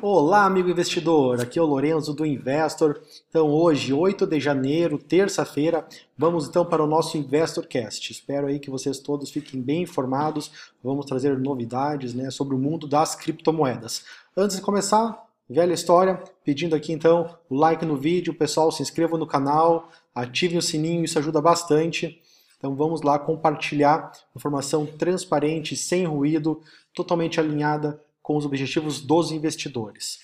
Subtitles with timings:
[0.00, 1.40] Olá, amigo investidor.
[1.40, 3.00] Aqui é o Lorenzo do Investor.
[3.28, 5.84] Então, hoje, 8 de janeiro, terça-feira,
[6.16, 8.12] vamos então para o nosso InvestorCast.
[8.12, 10.52] Espero aí que vocês todos fiquem bem informados.
[10.84, 14.04] Vamos trazer novidades, né, sobre o mundo das criptomoedas.
[14.36, 19.18] Antes de começar, velha história, pedindo aqui então o like no vídeo, pessoal, se inscrevam
[19.18, 22.22] no canal, ativem o sininho, isso ajuda bastante.
[22.56, 26.60] Então vamos lá compartilhar informação transparente, sem ruído,
[26.94, 30.18] totalmente alinhada com os objetivos dos investidores.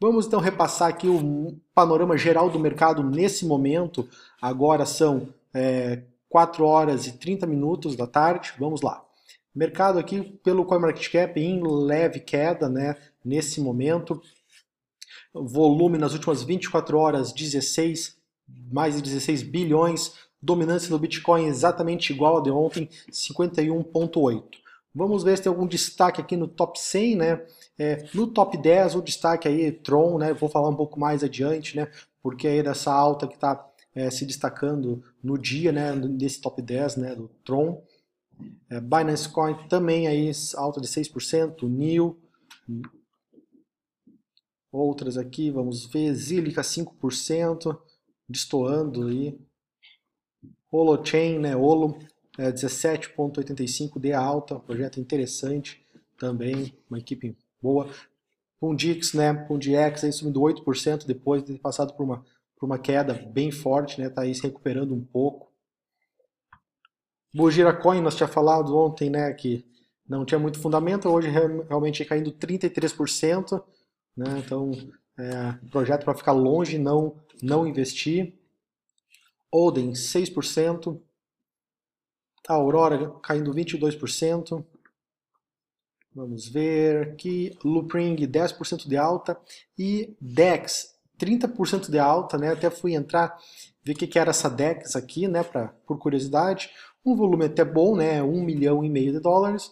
[0.00, 4.08] Vamos então repassar aqui o panorama geral do mercado nesse momento.
[4.40, 8.54] Agora são é, 4 horas e 30 minutos da tarde.
[8.58, 9.04] Vamos lá.
[9.54, 12.96] Mercado aqui pelo CoinMarketCap em leve queda, né?
[13.22, 14.22] Nesse momento,
[15.34, 18.16] volume nas últimas 24 horas 16,
[18.72, 24.60] mais de 16 bilhões, dominância do Bitcoin exatamente igual a de ontem, 51.8.
[24.94, 27.46] Vamos ver se tem algum destaque aqui no top 100, né?
[27.78, 30.32] É, no top 10, o destaque aí, Tron, né?
[30.32, 31.88] Vou falar um pouco mais adiante, né?
[32.22, 35.94] Porque aí dessa alta que está é, se destacando no dia, né?
[35.94, 37.14] Nesse top 10, né?
[37.14, 37.82] Do Tron.
[38.68, 41.68] É, Binance Coin também aí, alta de 6%.
[41.68, 42.18] NIO.
[44.72, 46.12] Outras aqui, vamos ver.
[46.14, 47.78] Zilica 5%.
[48.28, 49.38] Destoando aí.
[50.70, 51.56] Holochain, né?
[51.56, 51.98] Holo
[52.40, 55.84] é, 17,85 de alta, projeto interessante
[56.18, 57.86] também, uma equipe boa.
[58.58, 62.24] Pundix, né, Pundix aí subindo 8% depois de ter passado por uma,
[62.56, 65.52] por uma queda bem forte, né, tá aí se recuperando um pouco.
[67.34, 69.66] Bugira Coin, nós tinha falado ontem, né, que
[70.08, 73.62] não tinha muito fundamento, hoje realmente caindo 33%,
[74.16, 74.70] né, então
[75.18, 78.32] é, projeto para ficar longe, não, não investir.
[79.52, 81.00] Oden 6%,
[82.50, 84.64] a Aurora caindo 22%.
[86.12, 89.38] Vamos ver aqui, Loopring 10% de alta
[89.78, 92.52] e DEX 30% de alta, né?
[92.52, 93.38] Até fui entrar,
[93.84, 95.44] ver o que, que era essa DEX aqui, né?
[95.44, 96.70] Pra, por curiosidade.
[97.04, 98.20] Um volume até bom, né?
[98.22, 99.70] 1 milhão e meio de dólares.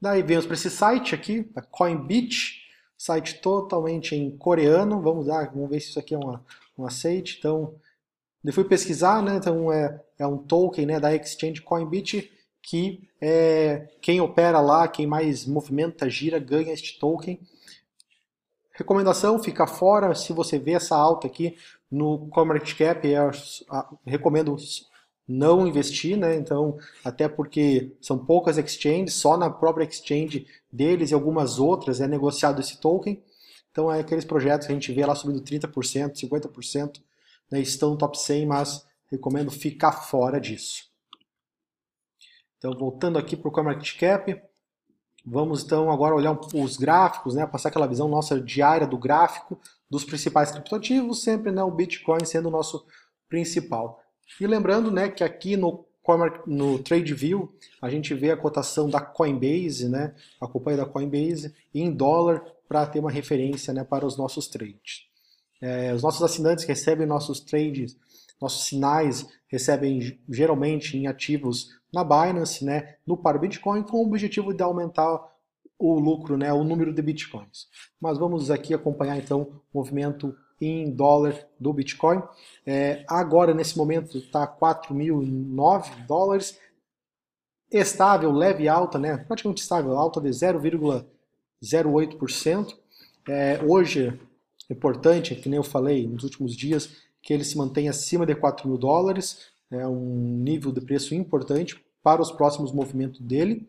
[0.00, 2.60] Daí vemos para esse site aqui, a Coinbit,
[2.96, 5.00] site totalmente em coreano.
[5.00, 7.36] Vamos lá, vamos ver se isso aqui é um aceite.
[7.38, 7.74] Então,
[8.44, 9.36] eu fui pesquisar, né?
[9.36, 12.30] Então é, é um token né, da exchange Coinbit
[12.62, 17.40] que é, quem opera lá, quem mais movimenta, gira, ganha este token.
[18.72, 21.56] Recomendação, fica fora, se você vê essa alta aqui
[21.90, 23.30] no CoinMarketCap, eu
[24.06, 24.56] recomendo
[25.28, 26.36] não investir, né?
[26.36, 32.08] Então, até porque são poucas exchanges, só na própria exchange deles e algumas outras é
[32.08, 33.22] negociado esse token.
[33.70, 37.00] Então, é aqueles projetos que a gente vê lá subindo 30%, 50%,
[37.52, 40.90] né, estão no top 100, mas recomendo ficar fora disso.
[42.56, 44.40] Então, voltando aqui para o CoinMarketCap,
[45.26, 49.60] vamos então agora olhar os gráficos, né, passar aquela visão nossa diária do gráfico
[49.90, 52.86] dos principais criptoativos, sempre né, o Bitcoin sendo o nosso
[53.28, 54.02] principal.
[54.40, 55.84] E lembrando né, que aqui no,
[56.46, 61.92] no TradeView a gente vê a cotação da Coinbase, né, a companhia da Coinbase, em
[61.92, 65.11] dólar para ter uma referência né, para os nossos trades.
[65.62, 67.96] É, os nossos assinantes recebem nossos trades,
[68.40, 74.52] nossos sinais, recebem geralmente em ativos na Binance, né, no par Bitcoin, com o objetivo
[74.52, 75.24] de aumentar
[75.78, 77.68] o lucro, né, o número de Bitcoins.
[78.00, 82.22] Mas vamos aqui acompanhar então o movimento em dólar do Bitcoin.
[82.66, 86.58] É, agora, nesse momento, está 4.009 dólares.
[87.70, 89.16] Estável, leve alta, né?
[89.16, 92.76] praticamente estável, alta de 0,08%.
[93.28, 94.20] É, hoje,
[94.70, 96.90] importante, que nem eu falei nos últimos dias,
[97.22, 101.80] que ele se mantém acima de 4 mil dólares, é um nível de preço importante
[102.02, 103.68] para os próximos movimentos dele.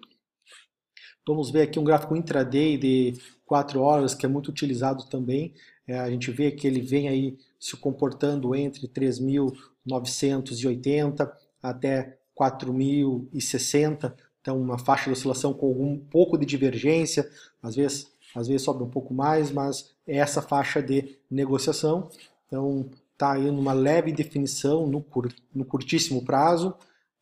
[1.26, 3.14] Vamos ver aqui um gráfico intraday de
[3.46, 5.54] 4 horas, que é muito utilizado também.
[5.88, 11.32] É, a gente vê que ele vem aí se comportando entre 3.980
[11.62, 17.30] até 4.060, então uma faixa de oscilação com um pouco de divergência,
[17.62, 22.10] às vezes às vezes sobe um pouco mais, mas é essa faixa de negociação.
[22.48, 26.76] Então está aí numa leve definição no, cur, no curtíssimo prazo.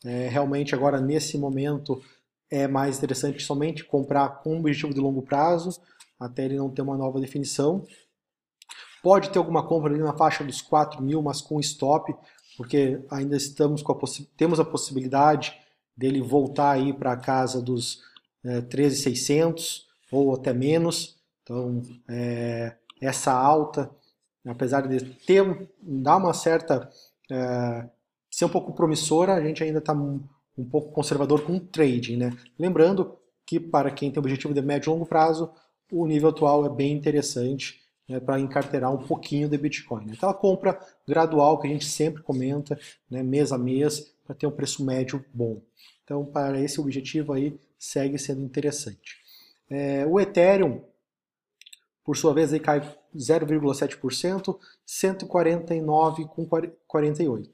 [0.03, 2.01] É, realmente agora nesse momento
[2.49, 5.79] é mais interessante somente comprar com objetivo de longo prazo,
[6.19, 7.85] até ele não ter uma nova definição.
[9.03, 12.13] Pode ter alguma compra ali na faixa dos 4 mil, mas com stop,
[12.57, 13.99] porque ainda estamos com a
[14.35, 15.53] temos a possibilidade
[15.95, 18.01] dele voltar aí para a casa dos
[18.43, 21.17] é, 13,600 ou até menos.
[21.43, 23.89] Então, é, essa alta,
[24.45, 26.89] apesar de ter dar uma certa
[27.31, 27.89] é,
[28.29, 30.21] ser um pouco promissora, a gente ainda está um,
[30.57, 32.37] um, pouco conservador com o trading, né?
[32.57, 35.51] Lembrando que para quem tem objetivo de médio e longo prazo,
[35.91, 40.05] o nível atual é bem interessante né, para encarteirar um pouquinho de Bitcoin.
[40.05, 40.13] Né?
[40.13, 42.79] Aquela compra gradual que a gente sempre comenta,
[43.09, 45.61] né, mês a mês, para ter um preço médio bom.
[46.03, 49.20] Então, para esse objetivo aí, segue sendo interessante.
[49.71, 50.83] É, o Ethereum,
[52.03, 52.81] por sua vez, aí cai
[53.15, 57.49] 0,7%, 149,48.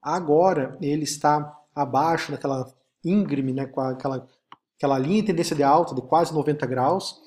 [0.00, 2.72] Agora ele está abaixo daquela
[3.04, 4.24] íngreme, né, com aquela,
[4.76, 7.20] aquela linha de tendência de alta de quase 90 graus.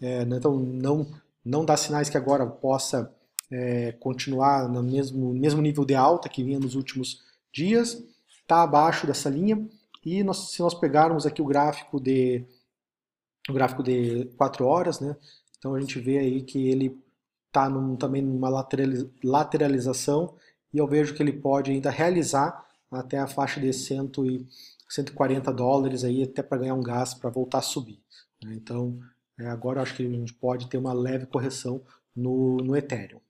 [0.00, 1.04] É, né, então não,
[1.44, 3.12] não dá sinais que agora possa
[3.50, 7.20] é, continuar no mesmo, mesmo nível de alta que vinha nos últimos
[7.52, 8.00] dias.
[8.40, 9.68] Está abaixo dessa linha.
[10.04, 12.44] E nós, se nós pegarmos aqui o gráfico de
[13.48, 15.16] o gráfico de 4 horas, né?
[15.58, 17.00] Então a gente vê aí que ele
[17.46, 18.48] está num, também numa
[19.22, 20.34] lateralização
[20.72, 24.46] e eu vejo que ele pode ainda realizar até a faixa de 100 e
[24.88, 28.00] 140 dólares aí até para ganhar um gás para voltar a subir.
[28.42, 28.54] Né?
[28.54, 28.98] Então
[29.38, 31.82] é, agora eu acho que a gente pode ter uma leve correção
[32.14, 33.20] no, no Ethereum.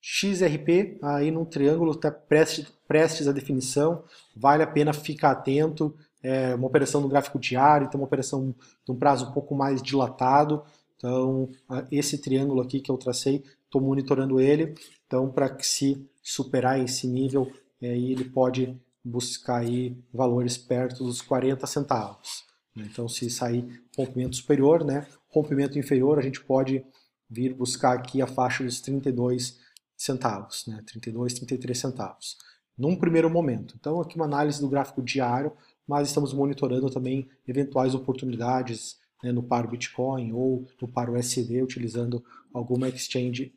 [0.00, 4.04] XRP aí num triângulo está prestes, prestes à definição,
[4.36, 8.54] vale a pena ficar atento, é uma operação no gráfico diário, então uma operação
[8.84, 10.64] de um prazo um pouco mais dilatado,
[10.96, 11.50] então
[11.92, 14.74] esse triângulo aqui que eu tracei, estou monitorando ele,
[15.06, 18.74] então para que se superar esse nível, é, ele pode
[19.04, 22.42] buscar aí valores perto dos 40 centavos.
[22.74, 26.82] Então se sair rompimento superior, né, rompimento inferior, a gente pode
[27.28, 29.58] vir buscar aqui a faixa dos 32
[29.96, 30.82] centavos, né?
[30.86, 32.36] 32, 33 centavos,
[32.76, 33.74] num primeiro momento.
[33.78, 35.52] Então aqui uma análise do gráfico diário,
[35.86, 42.24] mas estamos monitorando também eventuais oportunidades né, no par Bitcoin ou no par USD, utilizando
[42.52, 43.54] alguma exchange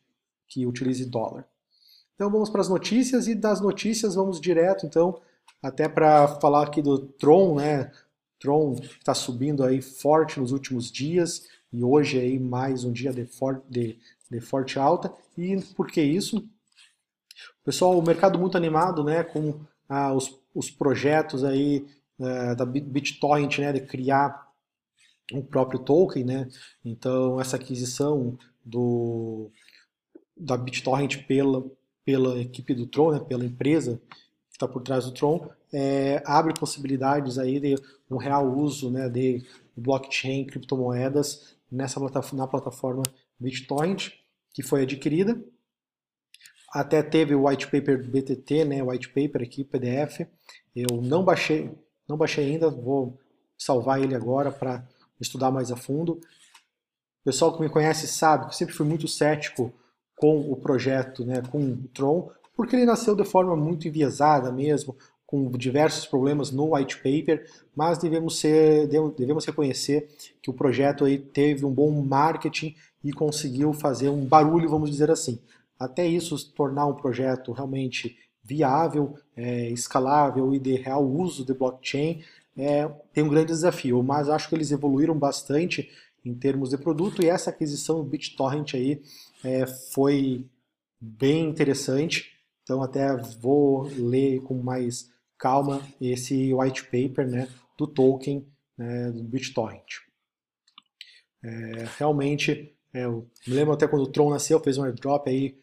[0.47, 1.47] que utilize dólar.
[2.15, 5.21] Então vamos para as notícias e das notícias vamos direto então
[5.61, 7.91] até para falar aqui do Tron, né?
[8.39, 13.25] Tron está subindo aí forte nos últimos dias e hoje aí mais um dia de,
[13.25, 13.97] for, de,
[14.29, 15.11] de forte alta.
[15.37, 16.47] E por que isso?
[17.63, 19.59] Pessoal, o mercado muito animado, né, com
[19.89, 21.85] ah, os, os projetos aí
[22.19, 24.47] eh, da BitTorrent, né, de criar
[25.33, 26.47] o próprio token, né?
[26.83, 29.51] Então essa aquisição do
[30.35, 31.63] da BitTorrent pela
[32.07, 34.01] pela equipe do Tron, né, pela empresa
[34.49, 37.75] que está por trás do Tron, é, abre possibilidades aí de
[38.09, 39.43] um real uso, né, de
[39.75, 41.99] blockchain, criptomoedas nessa
[42.33, 43.03] na plataforma
[43.37, 44.11] BitTorrent,
[44.53, 45.37] que foi adquirida.
[46.73, 50.25] Até teve o white paper do BTT, né, white paper aqui, PDF.
[50.73, 51.69] Eu não baixei,
[52.07, 53.17] não baixei ainda, vou
[53.57, 54.83] salvar ele agora para
[55.19, 56.13] estudar mais a fundo.
[56.13, 59.73] O pessoal que me conhece sabe que eu sempre fui muito cético
[60.15, 64.95] com o projeto, né, com o Tron, porque ele nasceu de forma muito enviesada mesmo,
[65.27, 67.45] com diversos problemas no white paper,
[67.75, 70.09] mas devemos, ser, devemos reconhecer
[70.41, 72.73] que o projeto aí teve um bom marketing
[73.03, 75.37] e conseguiu fazer um barulho, vamos dizer assim.
[75.77, 82.23] Até isso tornar um projeto realmente viável, é, escalável e de real uso de blockchain,
[82.57, 85.91] é, tem um grande desafio, mas acho que eles evoluíram bastante
[86.23, 89.01] em termos de produto e essa aquisição do BitTorrent aí
[89.43, 90.45] é, foi
[90.99, 92.37] bem interessante.
[92.63, 97.47] Então até vou ler com mais calma esse white paper né,
[97.77, 98.45] do token
[98.77, 100.07] né, do BitTorrent.
[101.43, 105.57] É, realmente, é, eu me lembro até quando o Tron nasceu, fez um airdrop aí,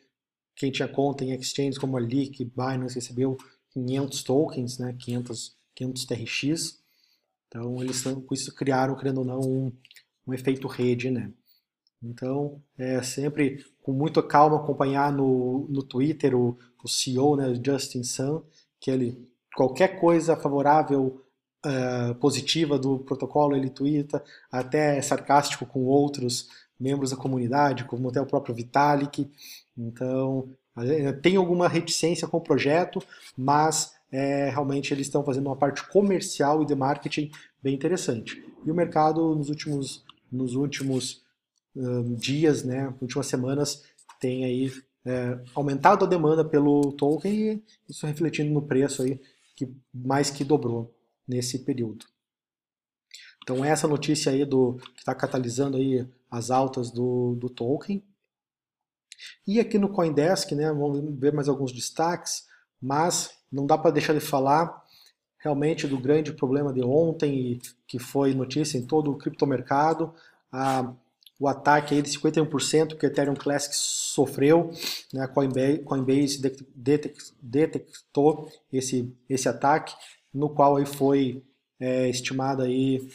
[0.56, 3.36] quem tinha conta em exchanges como a Leak, Binance recebeu
[3.70, 6.78] 500 tokens, né, 500, 500 TRX.
[7.48, 9.72] Então eles com isso criaram, querendo ou não, um,
[10.26, 11.32] um efeito rede, né.
[12.02, 18.04] Então, é sempre com muita calma acompanhar no, no Twitter o, o CEO, né, Justin
[18.04, 18.42] Sun,
[18.78, 21.24] que ele qualquer coisa favorável,
[21.64, 28.08] uh, positiva do protocolo, ele twitta, até é sarcástico com outros membros da comunidade, como
[28.08, 29.30] até o próprio Vitalik.
[29.76, 30.48] Então,
[31.22, 33.02] tem alguma reticência com o projeto,
[33.36, 37.30] mas é, realmente eles estão fazendo uma parte comercial e de marketing
[37.62, 38.44] bem interessante.
[38.64, 41.22] E o mercado nos últimos, nos últimos
[41.74, 43.82] um, dias, né, últimas semanas,
[44.20, 44.72] tem aí
[45.04, 49.20] é, aumentado a demanda pelo token e isso refletindo no preço aí
[49.54, 50.94] que mais que dobrou
[51.26, 52.06] nesse período.
[53.42, 58.02] Então essa notícia aí do que está catalisando aí as altas do, do token.
[59.46, 62.44] E aqui no CoinDesk, né, vamos ver mais alguns destaques,
[62.80, 64.82] mas não dá para deixar de falar
[65.38, 70.14] realmente do grande problema de ontem, que foi notícia em todo o criptomercado,
[70.50, 70.92] a,
[71.38, 74.70] o ataque aí de 51% que o Ethereum Classic sofreu,
[75.12, 76.40] né, a Coinbase, Coinbase
[77.42, 79.94] detectou esse, esse ataque,
[80.32, 81.42] no qual aí foi
[81.78, 83.06] é, estimada aí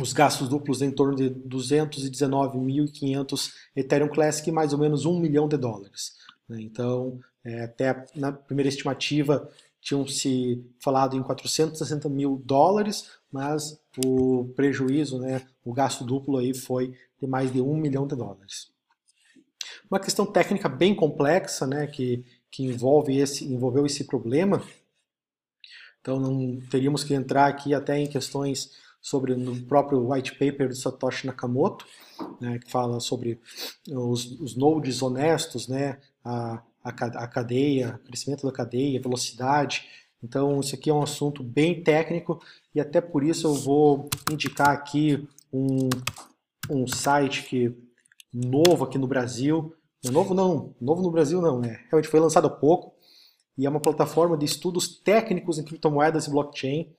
[0.00, 5.56] os gastos duplos em torno de 219.500 Ethereum Classic, mais ou menos 1 milhão de
[5.56, 6.16] dólares.
[6.48, 6.62] Né?
[6.62, 9.48] Então, é, até na primeira estimativa
[9.80, 16.54] tinham se falado em 460 mil dólares, mas o prejuízo, né, o gasto duplo aí
[16.54, 18.72] foi de mais de 1 milhão de dólares.
[19.90, 24.62] Uma questão técnica bem complexa, né, que, que envolve esse, envolveu esse problema,
[26.00, 28.72] então não teríamos que entrar aqui até em questões
[29.04, 31.84] sobre no próprio white paper do Satoshi Nakamoto,
[32.40, 33.38] né, que fala sobre
[33.86, 39.86] os, os nodes honestos, né, a, a, a cadeia, crescimento da cadeia, velocidade.
[40.22, 42.40] Então, isso aqui é um assunto bem técnico
[42.74, 45.90] e até por isso eu vou indicar aqui um,
[46.70, 47.76] um site que
[48.32, 49.74] novo aqui no Brasil.
[50.02, 51.78] Novo não, novo no Brasil não, né?
[51.90, 52.94] Realmente foi lançado há pouco
[53.58, 56.90] e é uma plataforma de estudos técnicos em criptomoedas e blockchain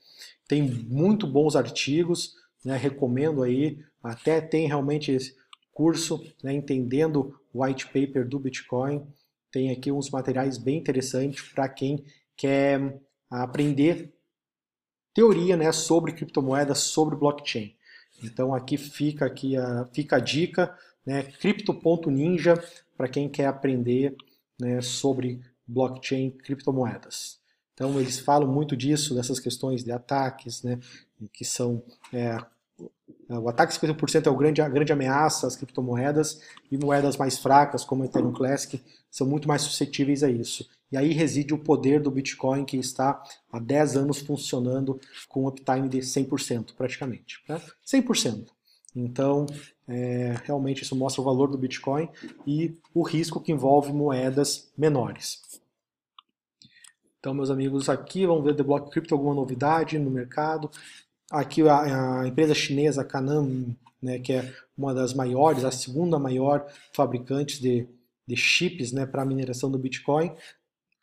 [0.47, 5.35] tem muito bons artigos, né, recomendo aí, até tem realmente esse
[5.73, 9.05] curso, né, entendendo o white paper do Bitcoin,
[9.51, 12.03] tem aqui uns materiais bem interessantes para quem
[12.35, 14.13] quer aprender
[15.13, 17.75] teoria né, sobre criptomoedas, sobre blockchain.
[18.23, 22.61] Então aqui fica, aqui a, fica a dica, né, crypto.ninja,
[22.97, 24.15] para quem quer aprender
[24.59, 27.39] né, sobre blockchain criptomoedas.
[27.75, 30.79] Então eles falam muito disso, dessas questões de ataques, né,
[31.31, 32.37] que são é,
[33.29, 36.41] o ataque 50% é o grande, a grande ameaça às criptomoedas
[36.71, 40.67] e moedas mais fracas, como o Ethereum Classic, são muito mais suscetíveis a isso.
[40.91, 45.89] E aí reside o poder do Bitcoin, que está há 10 anos funcionando com uptime
[45.89, 47.43] de 100% praticamente.
[47.49, 47.59] Né?
[47.85, 48.47] 100%.
[48.95, 49.45] Então,
[49.87, 52.07] é, realmente isso mostra o valor do Bitcoin
[52.45, 55.41] e o risco que envolve moedas menores.
[57.25, 60.69] Então, meus amigos, aqui vamos ver The Block Crypto, alguma novidade no mercado.
[61.31, 66.67] Aqui a, a empresa chinesa Canam, né, que é uma das maiores, a segunda maior
[66.93, 67.89] fabricante de,
[68.27, 70.35] de chips né, para mineração do Bitcoin,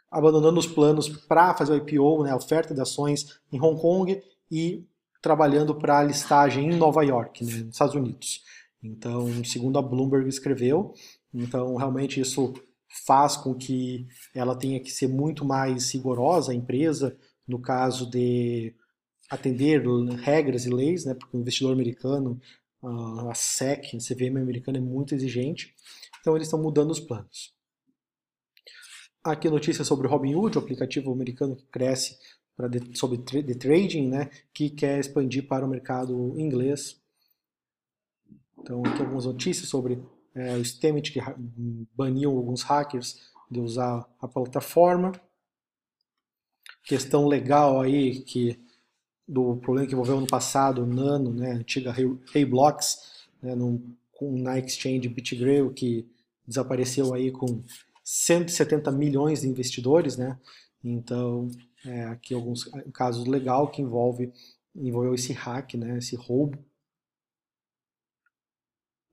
[0.08, 4.22] abandonando os planos para fazer o IPO, né, a oferta de ações em Hong Kong
[4.48, 4.86] e
[5.20, 8.44] trabalhando para a listagem em Nova York, né, nos Estados Unidos.
[8.80, 10.94] Então, segundo a Bloomberg escreveu,
[11.34, 12.54] então realmente isso
[12.92, 17.16] faz com que ela tenha que ser muito mais rigorosa, a empresa,
[17.48, 18.74] no caso de
[19.30, 19.82] atender
[20.20, 22.38] regras e leis, né, porque o investidor americano,
[22.82, 25.74] a SEC, a CVM americana é muito exigente,
[26.20, 27.54] então eles estão mudando os planos.
[29.24, 32.18] Aqui notícia sobre Robinhood, o aplicativo americano que cresce
[32.54, 37.00] para sobre de trading, né, que quer expandir para o mercado inglês.
[38.58, 40.02] Então aqui algumas notícias sobre
[40.34, 41.20] é, o Stemmet que
[41.94, 45.12] baniu alguns hackers de usar a plataforma.
[46.84, 48.58] Questão legal aí que
[49.28, 51.94] do problema que envolveu no passado, o Nano, né, antiga
[52.34, 56.06] Hayblocks, né, num, na exchange BitGrail que
[56.46, 57.62] desapareceu aí com
[58.02, 60.38] 170 milhões de investidores, né?
[60.82, 61.48] Então,
[61.84, 64.32] é, aqui alguns casos legal que envolve
[64.74, 66.58] envolveu esse hack, né, esse roubo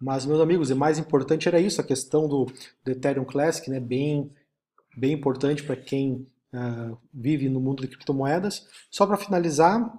[0.01, 2.46] mas, meus amigos, o mais importante era isso, a questão do,
[2.84, 4.32] do Ethereum Classic, né, bem,
[4.96, 8.65] bem importante para quem uh, vive no mundo de criptomoedas.
[8.89, 9.91] Só para finalizar,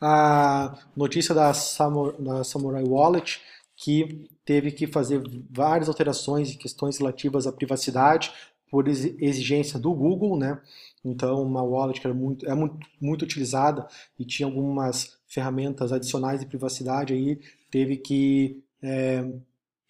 [0.00, 3.40] a notícia da, Samur, da Samurai Wallet,
[3.76, 8.32] que teve que fazer várias alterações e questões relativas à privacidade
[8.70, 10.60] por exigência do Google, né?
[11.04, 13.86] Então, uma wallet que era muito, é muito, muito utilizada
[14.18, 19.24] e tinha algumas ferramentas adicionais de privacidade aí, teve que é,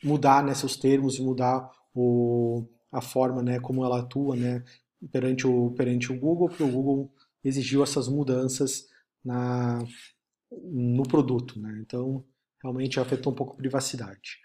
[0.03, 4.65] mudar né, seus termos e mudar o, a forma né, como ela atua né,
[5.13, 7.13] perante, o, perante o Google, porque o Google
[7.45, 8.89] exigiu essas mudanças
[9.25, 9.79] na,
[10.51, 11.59] no produto.
[11.61, 11.79] Né?
[11.81, 12.25] Então,
[12.63, 14.39] realmente afetou um pouco a privacidade.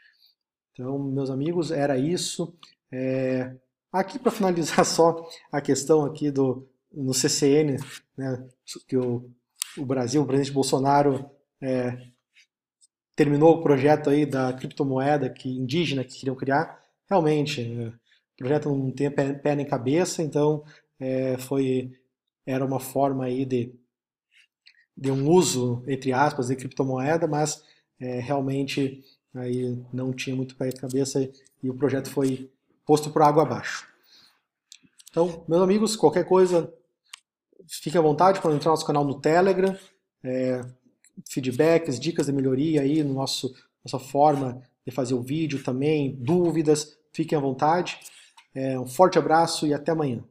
[0.71, 2.57] Então, meus amigos, era isso.
[2.91, 3.55] É,
[3.91, 7.77] aqui para finalizar só a questão aqui do no CCN,
[8.17, 8.47] né,
[8.87, 9.29] que o,
[9.77, 11.29] o Brasil, o presidente Bolsonaro
[11.61, 12.09] é,
[13.15, 18.69] terminou o projeto aí da criptomoeda que indígena que queriam criar, realmente é, o projeto
[18.69, 20.63] não tem pé, pé nem cabeça, então
[20.99, 21.93] é, foi
[22.45, 23.73] era uma forma aí de,
[24.95, 27.63] de um uso entre aspas de criptomoeda, mas
[27.99, 29.03] é, realmente
[29.33, 31.29] aí não tinha muito pé cabeça
[31.63, 32.51] e o projeto foi
[32.85, 33.87] posto por água abaixo.
[35.09, 36.71] Então, meus amigos, qualquer coisa,
[37.67, 39.75] fique à vontade para entrar no nosso canal no Telegram.
[40.23, 40.61] É,
[41.29, 43.53] feedbacks, dicas de melhoria aí no nosso
[43.83, 47.99] nossa forma de fazer o vídeo também, dúvidas, fiquem à vontade.
[48.53, 50.23] É, um forte abraço e até amanhã.